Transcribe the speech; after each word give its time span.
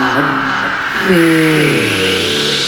a 0.03 0.17
call. 1.07 2.66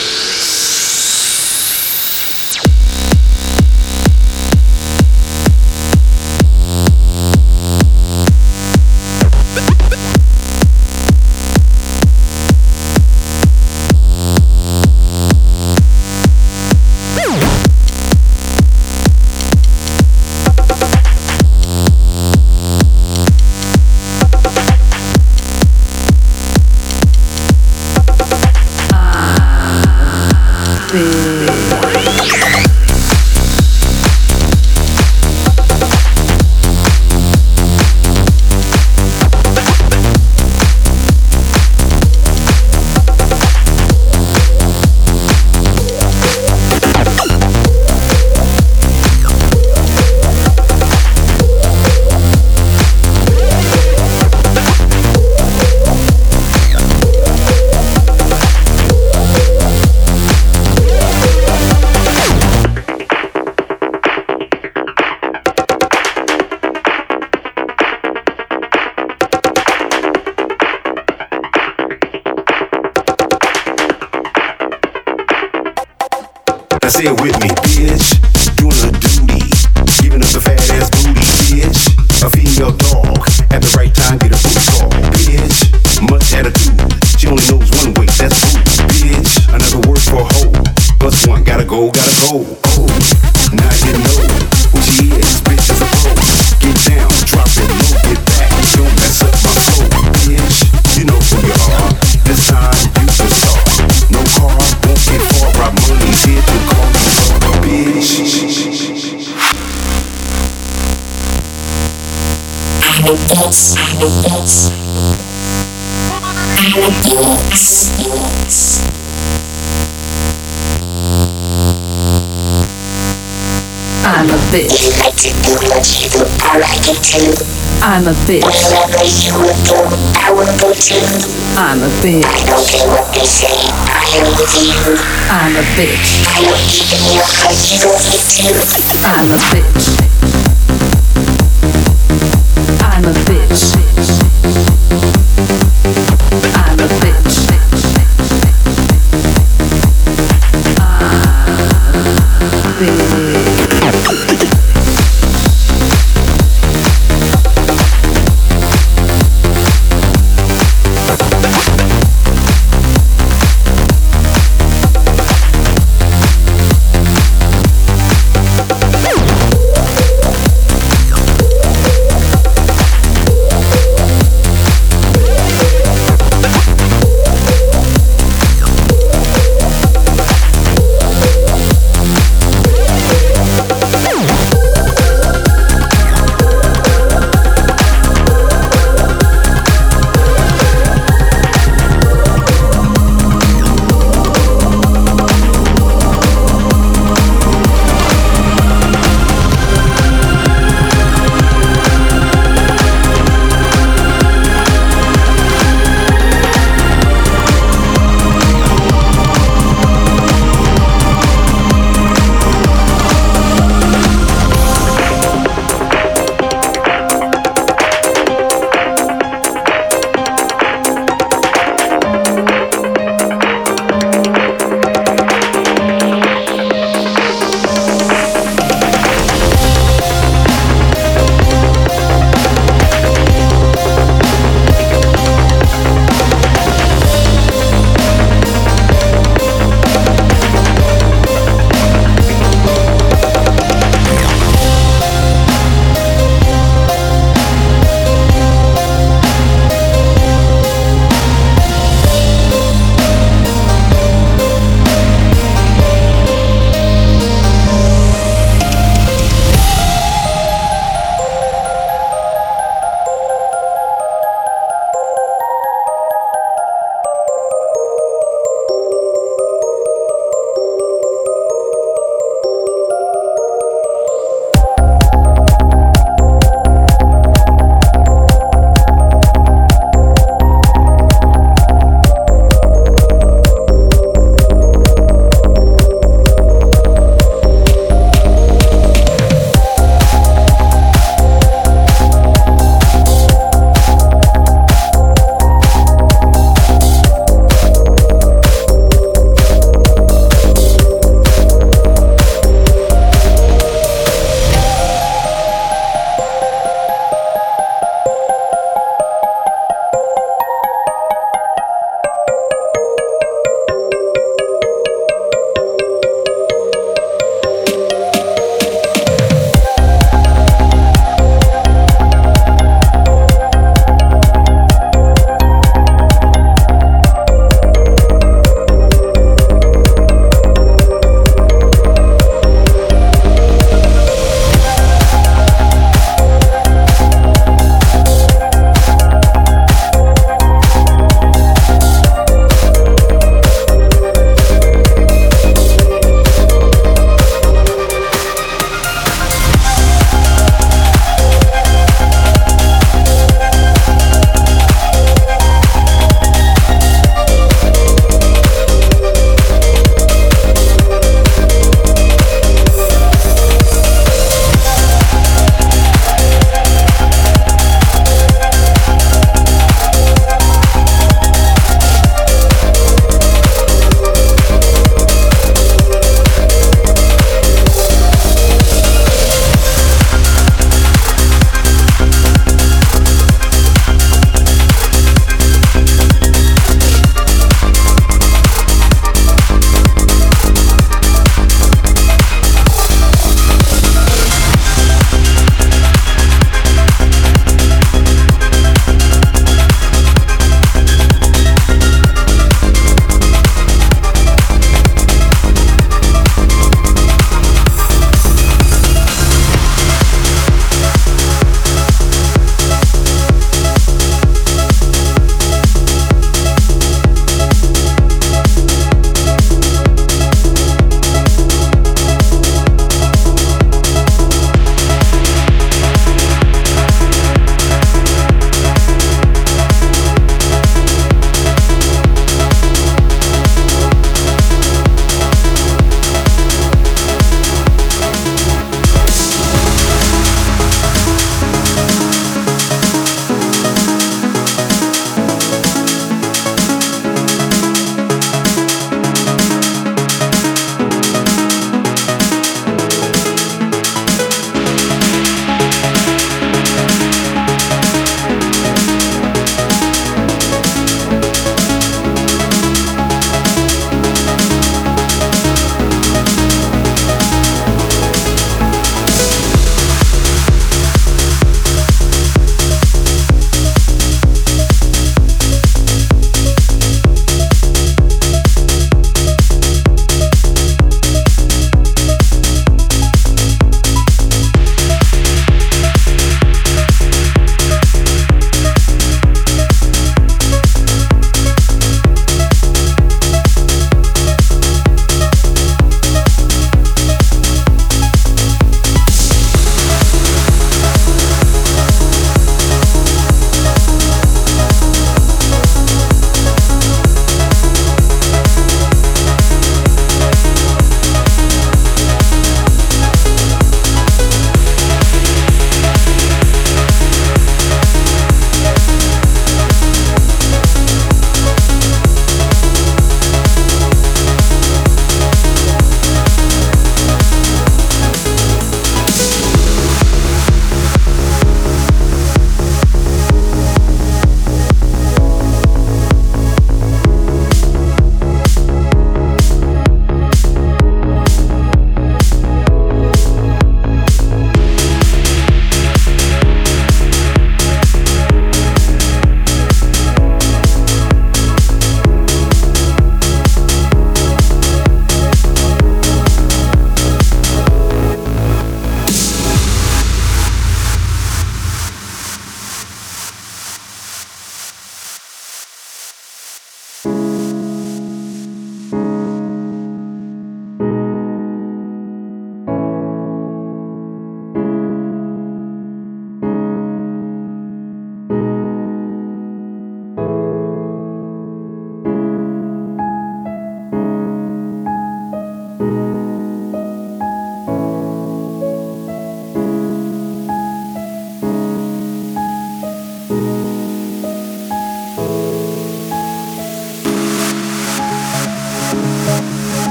I'm 139.20 139.30
a 139.32 139.36
bitch. 139.36 139.89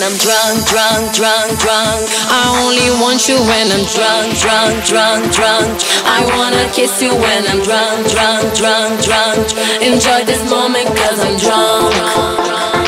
When 0.00 0.12
I'm 0.12 0.18
drunk, 0.18 0.66
drunk, 0.66 1.14
drunk, 1.14 1.60
drunk. 1.60 2.08
I 2.32 2.64
only 2.64 2.88
want 3.02 3.28
you 3.28 3.36
when 3.36 3.70
I'm 3.70 3.84
drunk, 3.84 4.32
drunk, 4.40 4.84
drunk, 4.86 5.32
drunk. 5.32 5.76
I 6.06 6.24
wanna 6.36 6.72
kiss 6.72 7.02
you 7.02 7.12
when 7.14 7.46
I'm 7.46 7.60
drunk, 7.60 8.08
drunk, 8.08 8.54
drunk, 8.56 9.02
drunk. 9.04 9.44
Enjoy 9.82 10.24
this 10.24 10.48
moment 10.48 10.88
cause 10.96 11.20
I'm 11.20 11.36
drunk. 11.36 12.79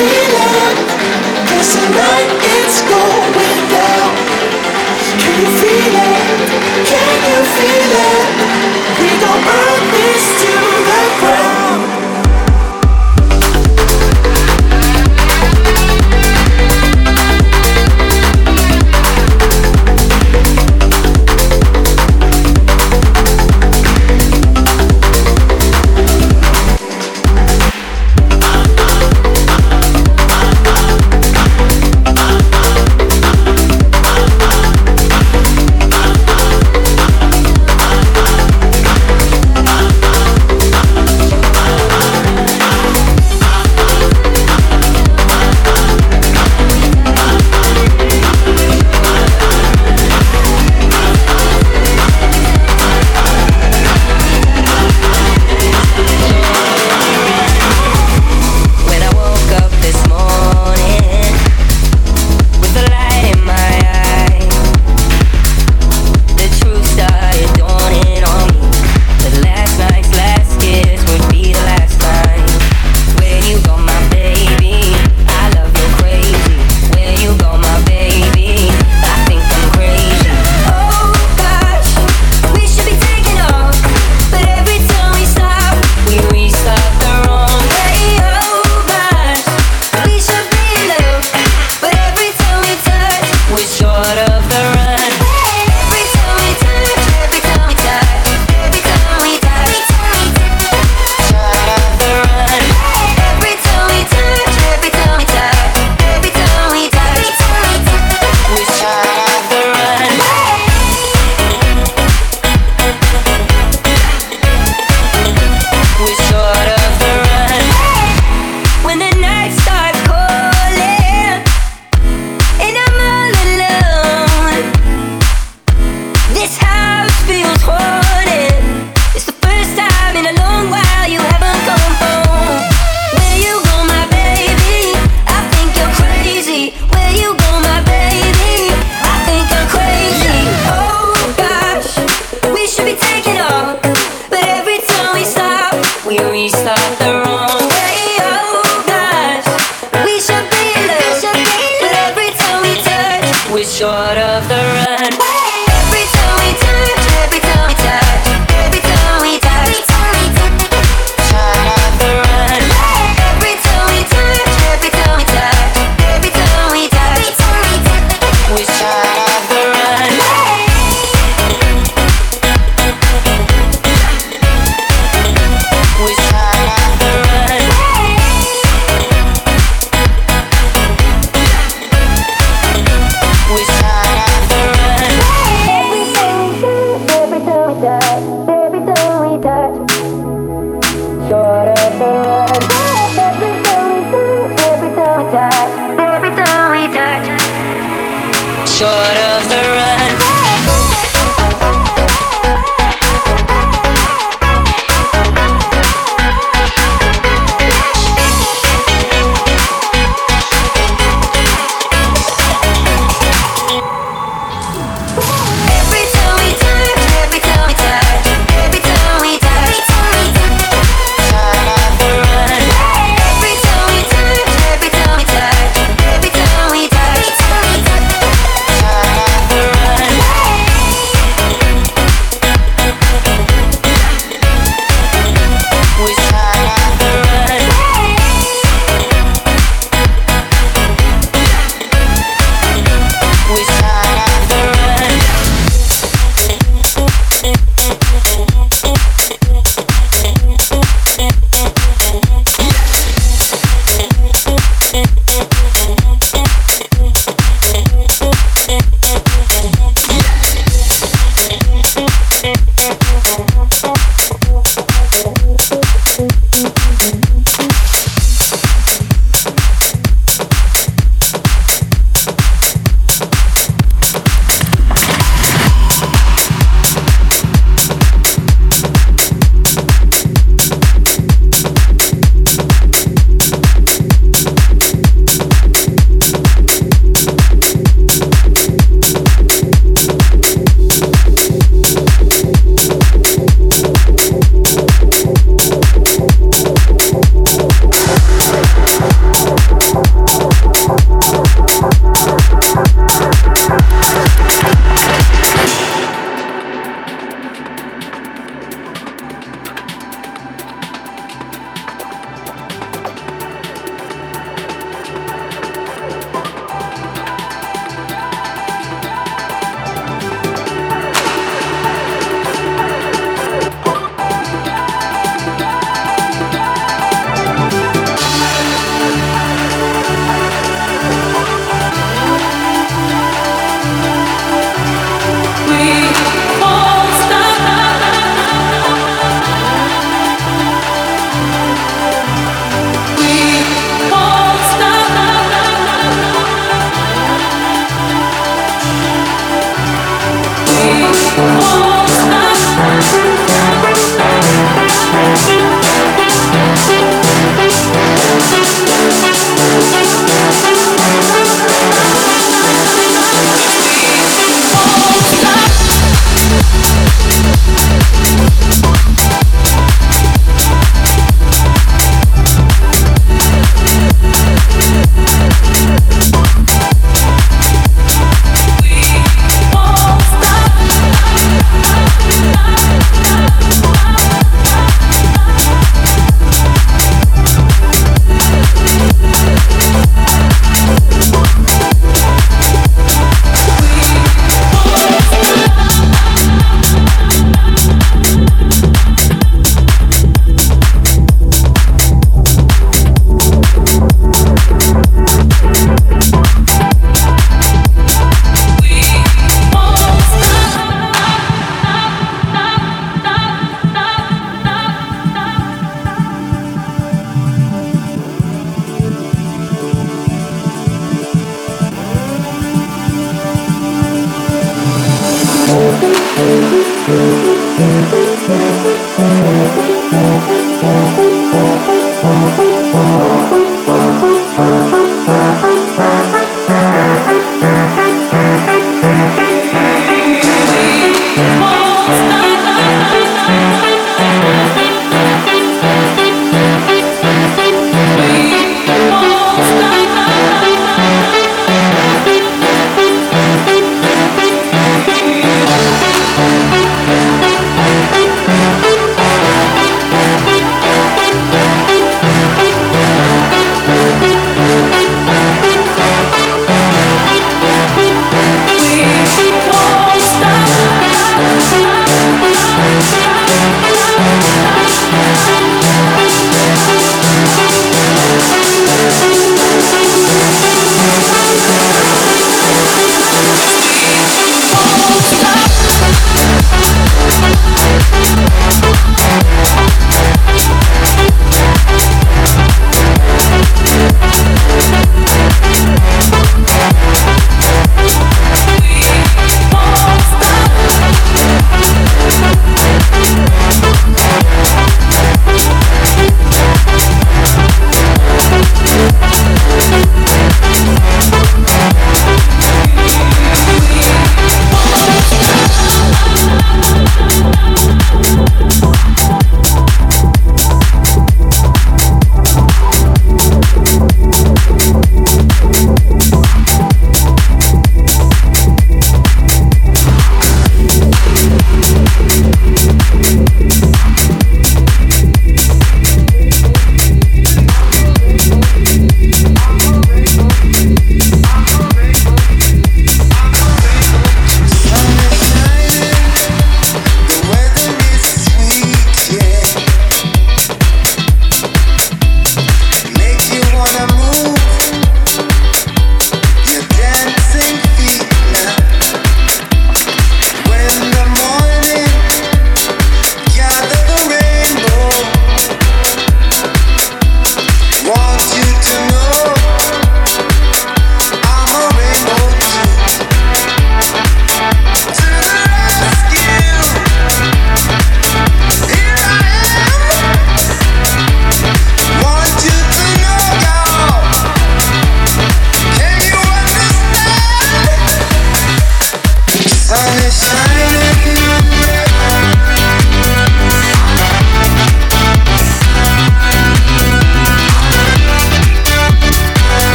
Cause 0.00 1.76
tonight 1.76 2.30
it's 2.40 2.80
going 2.88 3.68
down. 3.68 4.16
Can 5.20 5.34
you 5.40 5.50
feel 5.60 5.94
it? 5.94 6.40
Can 6.88 7.18
you 7.28 7.40
feel 7.44 7.92
it? 8.08 8.29